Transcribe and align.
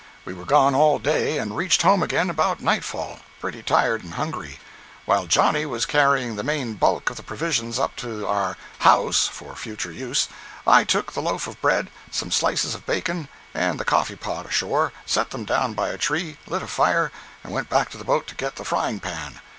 We 0.25 0.33
were 0.33 0.45
gone 0.45 0.73
all 0.73 0.97
day, 0.97 1.37
and 1.37 1.55
reached 1.55 1.83
home 1.83 2.01
again 2.01 2.31
about 2.31 2.59
night 2.59 2.83
fall, 2.83 3.19
pretty 3.39 3.61
tired 3.61 4.03
and 4.03 4.15
hungry. 4.15 4.57
While 5.05 5.27
Johnny 5.27 5.63
was 5.63 5.85
carrying 5.85 6.35
the 6.35 6.43
main 6.43 6.73
bulk 6.73 7.11
of 7.11 7.17
the 7.17 7.21
provisions 7.21 7.77
up 7.77 7.95
to 7.97 8.25
our 8.25 8.57
"house" 8.79 9.27
for 9.27 9.55
future 9.55 9.91
use, 9.91 10.27
I 10.65 10.85
took 10.85 11.13
the 11.13 11.21
loaf 11.21 11.45
of 11.45 11.61
bread, 11.61 11.91
some 12.09 12.31
slices 12.31 12.73
of 12.73 12.87
bacon, 12.87 13.29
and 13.53 13.79
the 13.79 13.85
coffee 13.85 14.15
pot, 14.15 14.47
ashore, 14.47 14.91
set 15.05 15.29
them 15.29 15.45
down 15.45 15.75
by 15.75 15.89
a 15.89 15.99
tree, 15.99 16.39
lit 16.47 16.63
a 16.63 16.67
fire, 16.67 17.11
and 17.43 17.53
went 17.53 17.69
back 17.69 17.91
to 17.91 17.99
the 17.99 18.03
boat 18.03 18.25
to 18.25 18.33
get 18.33 18.55
the 18.55 18.65
frying 18.65 18.99
pan. 18.99 19.39